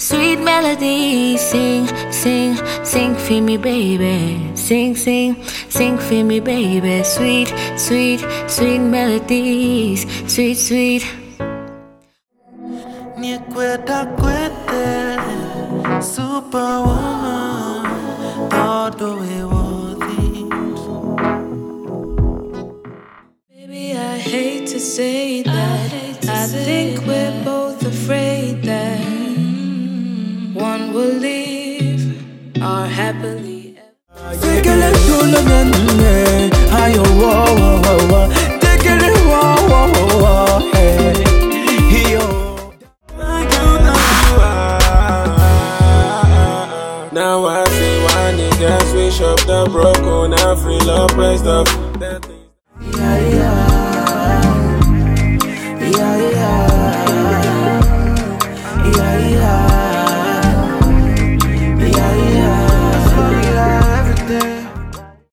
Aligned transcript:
sweet 0.00 0.40
melody. 0.40 1.36
Sing, 1.36 1.86
sing, 2.10 2.56
sing 2.84 3.14
for 3.14 3.40
me, 3.40 3.56
baby. 3.56 4.50
Sing, 4.56 4.96
sing, 4.96 5.44
sing 5.68 5.98
for 5.98 6.24
me, 6.24 6.40
baby. 6.40 7.04
Sweet, 7.04 7.52
sweet, 7.76 8.20
sweet 8.48 8.78
melodies. 8.78 10.06
Sweet, 10.26 10.56
sweet. 10.56 11.04
Niekweta 13.20 14.06
kwete 14.16 15.20
Superwoman 16.00 17.84
Thought 18.48 18.96
the 18.96 19.12
way 19.20 19.44
worth 19.44 20.00
it 20.24 20.48
Baby, 23.50 23.92
I 23.92 24.16
hate 24.16 24.66
to 24.68 24.80
say 24.80 25.42
that. 25.42 25.92
I, 26.26 26.46
think 26.46 27.04
we're 27.06 27.44
both 27.44 27.84
afraid 27.84 28.62
that 28.62 29.00
one 29.00 29.09
will 30.92 31.14
leave 31.18 32.02
our 32.62 32.86
happily. 32.86 33.76
Tekele 34.42 34.90
tula 35.06 35.40
nene 35.48 36.50
Ayo 36.80 37.02
wo 37.20 37.30
wo 37.60 37.70
wo 37.84 37.94
wo 38.10 38.20
Tekele 38.62 39.10
wo 39.30 39.40
wo 39.70 39.80
wo 39.94 40.04
wo 40.22 40.34
hey. 40.72 41.14
Yo. 42.12 42.24
Now 47.12 47.44
I 47.46 47.64
see 47.76 47.96
why 48.04 48.22
niggas 48.38 48.84
switch 48.90 49.20
up 49.22 49.40
the 49.46 49.68
broken 49.70 50.32
and 50.32 50.58
free 50.60 50.80
love, 50.80 51.10
press 51.10 51.40
the 51.42 51.64
there 64.30 64.69